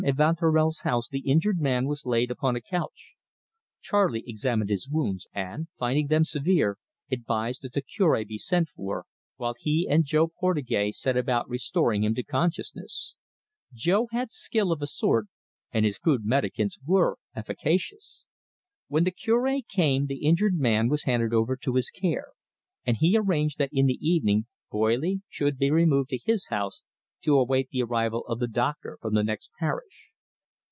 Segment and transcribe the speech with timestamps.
[0.03, 3.13] Evanturel's house the injured man was laid upon a couch.
[3.83, 6.79] Charley examined his wounds, and, finding them severe,
[7.11, 12.03] advised that the Cure be sent for, while he and Jo Portugais set about restoring
[12.03, 13.15] him to consciousness.
[13.75, 15.27] Jo had skill of a sort,
[15.71, 18.23] and his crude medicaments were efficacious.
[18.87, 22.29] When the Cure came, the injured man was handed over to his care,
[22.87, 26.81] and he arranged that in the evening Boily should be removed to his house,
[27.23, 30.07] to await the arrival of the doctor from the next parish.